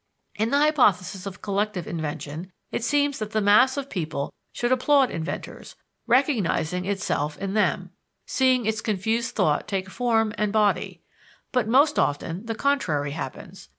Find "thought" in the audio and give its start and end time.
9.35-9.67